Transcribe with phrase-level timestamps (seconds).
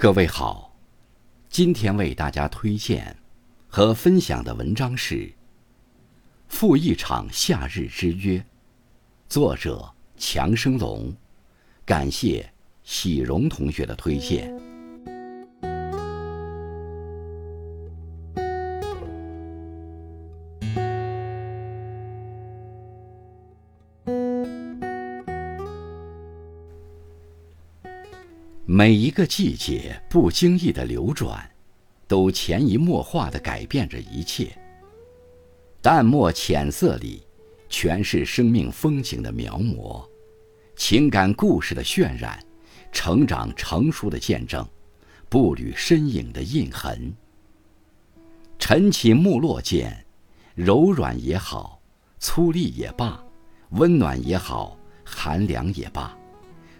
[0.00, 0.76] 各位好，
[1.50, 3.16] 今天为大家推荐
[3.66, 5.16] 和分享的文章是
[6.46, 8.38] 《赴一场夏日之约》，
[9.28, 11.12] 作者强生龙，
[11.84, 12.48] 感谢
[12.84, 14.67] 喜荣同学的推荐。
[28.78, 31.50] 每一个季节不经意的流转，
[32.06, 34.56] 都潜移默化的改变着一切。
[35.82, 37.26] 淡墨浅色里，
[37.68, 40.08] 全是生命风景的描摹，
[40.76, 42.38] 情感故事的渲染，
[42.92, 44.64] 成长成熟的见证，
[45.28, 47.12] 步履身影的印痕。
[48.60, 50.06] 晨起暮落间，
[50.54, 51.82] 柔软也好，
[52.20, 53.20] 粗粝也罢，
[53.70, 56.16] 温暖也好，寒凉也罢，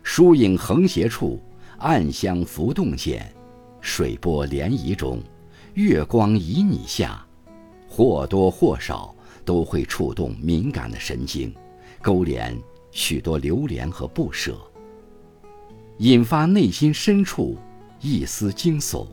[0.04, 1.42] 疏影横斜处。
[1.78, 3.32] 暗香浮动间，
[3.80, 5.20] 水波涟漪中，
[5.74, 7.24] 月光旖旎下，
[7.88, 11.54] 或多或少都会触动敏感的神经，
[12.02, 12.56] 勾连
[12.90, 14.58] 许多流连和不舍，
[15.98, 17.56] 引发内心深处
[18.00, 19.06] 一丝惊悚。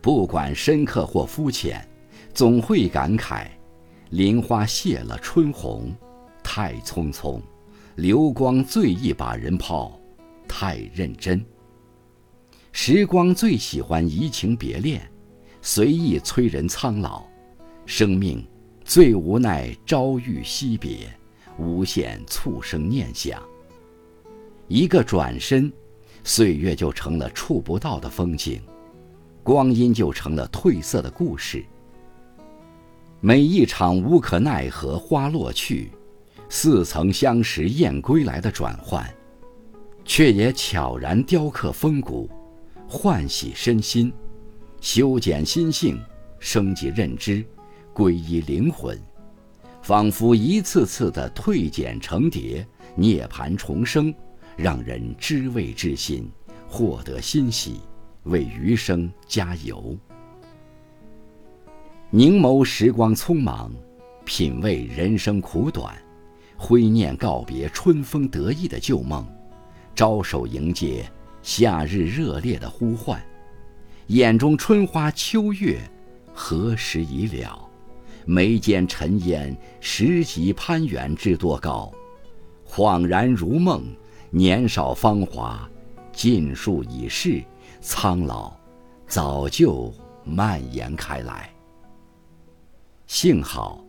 [0.00, 1.84] 不管深刻或肤浅，
[2.32, 3.48] 总会感慨：
[4.10, 5.92] 林花谢了春红，
[6.44, 7.40] 太匆匆；
[7.96, 10.00] 流光最易把人抛，
[10.46, 11.44] 太认真。
[12.72, 15.00] 时光最喜欢移情别恋，
[15.60, 17.22] 随意催人苍老；
[17.84, 18.44] 生命
[18.82, 21.06] 最无奈朝遇夕别，
[21.58, 23.40] 无限促生念想。
[24.68, 25.70] 一个转身，
[26.24, 28.60] 岁月就成了触不到的风景，
[29.42, 31.62] 光阴就成了褪色的故事。
[33.20, 35.92] 每一场无可奈何花落去，
[36.48, 39.08] 似曾相识燕归来的转换，
[40.06, 42.28] 却也悄然雕刻风骨。
[42.94, 44.12] 唤洗身心，
[44.82, 45.98] 修剪心性，
[46.38, 47.42] 升级认知，
[47.94, 49.00] 皈依灵魂，
[49.80, 52.64] 仿佛一次次的蜕减成蝶，
[52.94, 54.14] 涅槃重生，
[54.58, 56.30] 让人知味之心，
[56.68, 57.80] 获得欣喜，
[58.24, 59.96] 为余生加油。
[62.10, 63.72] 凝眸时光匆忙，
[64.26, 65.96] 品味人生苦短，
[66.58, 69.26] 挥念告别春风得意的旧梦，
[69.94, 71.10] 招手迎接。
[71.42, 73.20] 夏日热烈的呼唤，
[74.06, 75.78] 眼中春花秋月，
[76.32, 77.68] 何时已了？
[78.24, 81.92] 眉间尘烟，十级攀援知多高？
[82.64, 83.84] 恍然如梦，
[84.30, 85.68] 年少芳华，
[86.12, 87.42] 尽数已逝，
[87.80, 88.56] 苍老
[89.08, 89.92] 早就
[90.24, 91.52] 蔓延开来。
[93.08, 93.84] 幸好，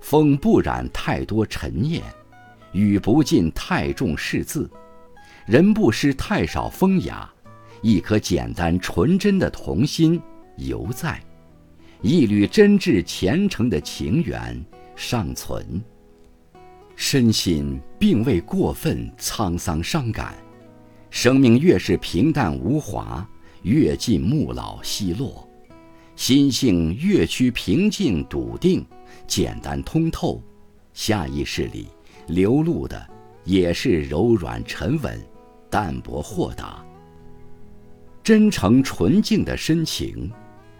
[0.00, 2.02] 风不染太多尘念，
[2.72, 4.68] 雨不尽太重世字。
[5.46, 7.30] 人不失太少风雅，
[7.80, 10.20] 一颗简单纯真的童心
[10.56, 11.22] 犹在，
[12.02, 14.60] 一缕真挚虔诚的情缘
[14.96, 15.80] 尚存。
[16.96, 20.34] 身心并未过分沧桑伤感，
[21.10, 23.24] 生命越是平淡无华，
[23.62, 25.46] 越近暮老稀落；
[26.16, 28.84] 心性越趋平静笃定、
[29.28, 30.42] 简单通透，
[30.92, 31.86] 下意识里
[32.26, 33.06] 流露的
[33.44, 35.16] 也是柔软沉稳。
[35.76, 36.82] 淡泊豁达，
[38.22, 40.32] 真诚纯净的深情，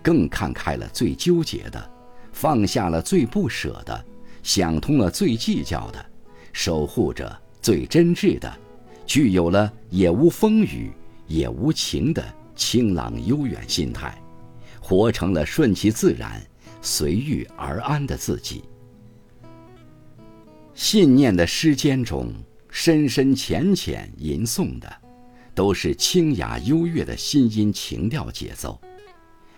[0.02, 1.90] 更看开了最纠结的，
[2.32, 4.04] 放下了最不舍的，
[4.42, 6.02] 想通了最计较的，
[6.50, 8.50] 守护着最真挚的，
[9.04, 10.90] 具有了也无风雨
[11.26, 12.24] 也无晴的
[12.54, 14.18] 清朗悠远心态，
[14.80, 16.40] 活成了顺其自然、
[16.80, 18.64] 随遇而安的自己。
[20.72, 22.32] 信念的诗间中。
[22.78, 24.96] 深深浅浅吟诵的，
[25.54, 28.78] 都是清雅优越的心音情调节奏；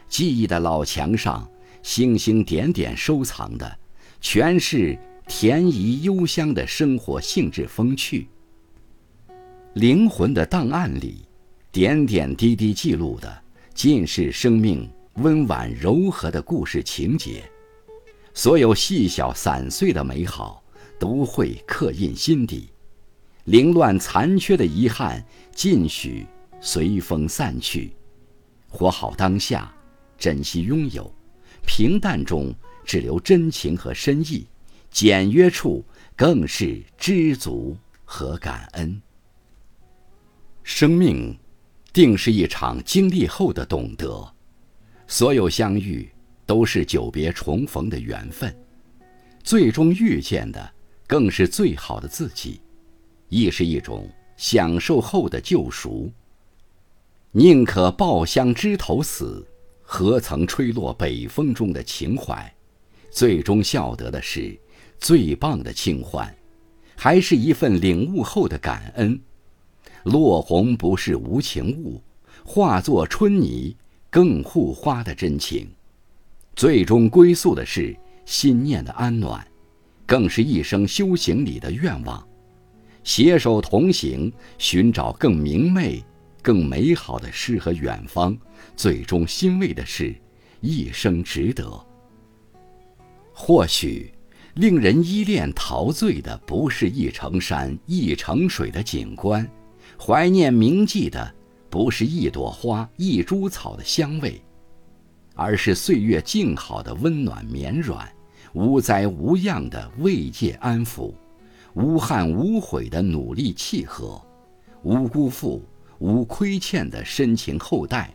[0.08, 1.46] 记忆的老墙上，
[1.82, 3.78] 星星点点收藏的，
[4.20, 4.96] 全是
[5.26, 8.28] 甜怡幽香的生活性质风趣。
[9.74, 11.26] 灵魂的档案里，
[11.72, 13.42] 点点滴滴记录的，
[13.74, 17.42] 尽是生命温婉柔和的故事情节。
[18.32, 20.62] 所有细小散碎的美好，
[21.00, 22.70] 都会刻印心底。
[23.48, 25.24] 凌乱残缺的遗憾，
[25.54, 26.26] 尽许
[26.60, 27.94] 随风散去。
[28.68, 29.72] 活好当下，
[30.18, 31.10] 珍惜拥有。
[31.66, 32.54] 平淡中
[32.84, 34.46] 只留真情和深意，
[34.90, 35.82] 简约处
[36.14, 37.74] 更是知足
[38.04, 39.00] 和感恩。
[40.62, 41.34] 生命，
[41.90, 44.30] 定是一场经历后的懂得。
[45.06, 46.06] 所有相遇，
[46.44, 48.54] 都是久别重逢的缘分。
[49.42, 50.70] 最终遇见的，
[51.06, 52.60] 更是最好的自己。
[53.28, 56.10] 亦是一种享受后的救赎。
[57.32, 59.46] 宁可抱香枝头死，
[59.82, 62.52] 何曾吹落北风中的情怀？
[63.10, 64.58] 最终笑得的是
[64.98, 66.34] 最棒的清欢，
[66.94, 69.18] 还是一份领悟后的感恩。
[70.04, 72.02] 落红不是无情物，
[72.44, 73.74] 化作春泥
[74.10, 75.68] 更护花的真情。
[76.54, 77.96] 最终归宿的是
[78.26, 79.46] 心念的安暖，
[80.04, 82.27] 更是一生修行里的愿望。
[83.08, 86.04] 携手同行，寻找更明媚、
[86.42, 88.36] 更美好的诗和远方。
[88.76, 90.14] 最终欣慰的是，
[90.60, 91.66] 一生值得。
[93.32, 94.12] 或许，
[94.56, 99.50] 令人依恋陶醉的不是一程山、一程水的景观。
[99.98, 101.34] 怀念铭记的，
[101.70, 104.38] 不是一朵花、一株草的香味，
[105.34, 108.06] 而是岁月静好的温暖绵软，
[108.52, 111.14] 无灾无恙的慰藉安抚，
[111.78, 114.20] 无憾无悔的努力契合，
[114.82, 115.62] 无辜负、
[116.00, 118.12] 无亏欠的深情厚待，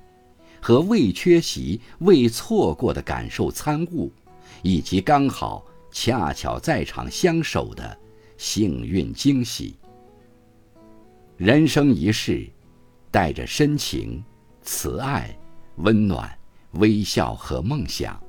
[0.62, 4.12] 和未缺席、未错过的感受参悟，
[4.63, 7.98] 以及刚好恰巧在场相守的
[8.38, 9.77] 幸运惊喜。
[11.38, 12.45] 人生一世，
[13.10, 14.21] 带着深情、
[14.62, 15.33] 慈爱、
[15.77, 16.30] 温暖、
[16.74, 18.21] 微笑和梦想，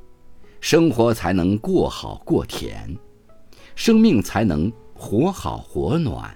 [0.60, 2.96] 生活才能过好过甜，
[3.74, 4.72] 生命才能
[5.04, 6.34] 活好活暖，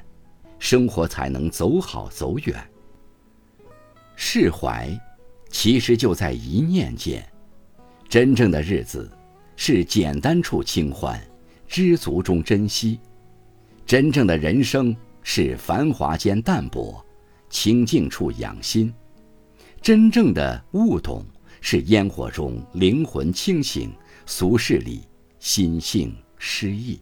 [0.58, 2.70] 生活才能走好走远。
[4.14, 4.90] 释怀，
[5.48, 7.26] 其实就在一念间。
[8.10, 9.10] 真正的日子，
[9.56, 11.18] 是简单处清欢，
[11.66, 13.00] 知足中珍惜。
[13.86, 14.94] 真正的人生。
[15.30, 17.04] 是繁华间淡泊，
[17.50, 18.90] 清静处养心。
[19.82, 21.22] 真正的悟懂，
[21.60, 23.92] 是烟火中灵魂清醒，
[24.24, 25.02] 俗世里
[25.38, 26.98] 心性诗意。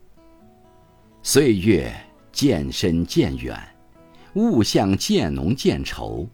[1.28, 1.93] 岁月
[2.31, 3.61] 渐深渐远，
[4.34, 6.25] 物象渐浓渐稠。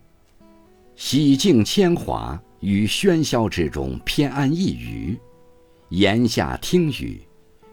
[0.96, 5.18] 洗净铅华于喧嚣之中，偏安一隅。
[5.88, 7.22] 檐下听雨，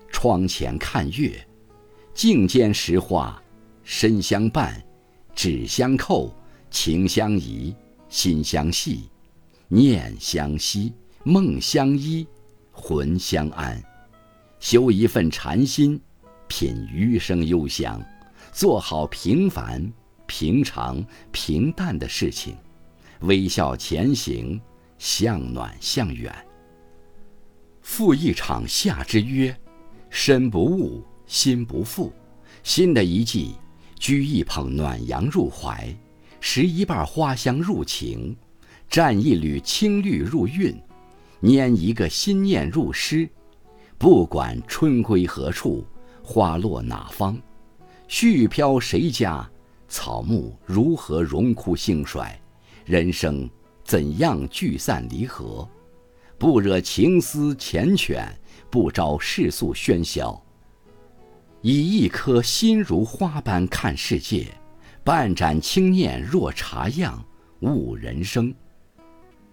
[0.09, 1.45] 窗前看月，
[2.13, 3.43] 镜间识画。
[3.83, 4.81] 身相伴，
[5.35, 6.33] 指相扣，
[6.71, 7.75] 情相宜，
[8.07, 9.09] 心相系，
[9.67, 10.93] 念相惜，
[11.25, 12.25] 梦相依，
[12.71, 13.83] 魂相安。
[14.61, 15.99] 修一份禅心，
[16.49, 18.03] 品余生幽香，
[18.51, 19.89] 做好平凡、
[20.27, 21.01] 平常、
[21.31, 22.57] 平淡的事情，
[23.21, 24.59] 微笑前行，
[24.97, 26.35] 向暖向远。
[27.81, 29.57] 赴一场夏之约，
[30.09, 32.11] 身不误，心不负。
[32.63, 33.55] 新的一季。
[33.99, 35.93] 掬一捧暖阳入怀，
[36.39, 38.33] 拾一瓣花香入情，
[38.89, 40.73] 蘸一缕青绿入韵，
[41.41, 43.29] 拈一个心念入诗。
[43.97, 45.85] 不管春归何处，
[46.31, 47.41] 花落哪方，
[48.07, 49.49] 絮飘谁家，
[49.87, 52.39] 草木如何荣枯兴衰，
[52.85, 53.49] 人生
[53.83, 55.67] 怎样聚散离合，
[56.37, 58.27] 不惹情思缱绻，
[58.69, 60.39] 不招世俗喧嚣。
[61.63, 64.45] 以一颗心如花般看世界，
[65.03, 67.25] 半盏清念若茶样
[67.61, 68.53] 悟人生。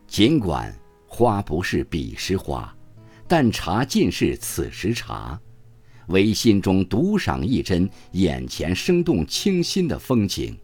[0.06, 2.70] 尽管花不是彼时花，
[3.26, 5.40] 但茶尽是此时茶。
[6.08, 10.56] 唯心中独赏一帧眼前生动清新的风景，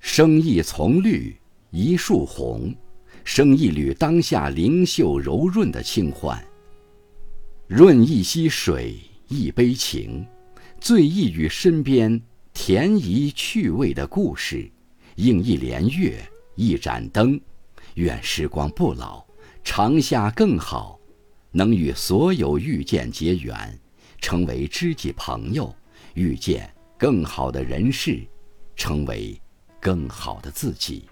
[0.00, 1.36] 生一丛绿，
[1.70, 2.74] 一树红，
[3.24, 6.42] 生一缕当下灵秀柔润的清欢。
[7.66, 8.96] 润一溪水，
[9.28, 10.26] 一杯情。
[10.80, 12.22] 醉意与身边
[12.54, 14.70] 甜怡趣味的故事，
[15.16, 16.16] 映一帘月，
[16.54, 17.38] 一盏灯，
[17.94, 19.26] 愿时光不老，
[19.64, 20.96] 长夏更好，
[21.50, 23.80] 能与所有遇见结缘，
[24.20, 25.74] 成为知己朋友，
[26.14, 28.26] 遇见更好的人事，
[28.76, 29.40] 成为
[29.80, 31.08] 更好的自己。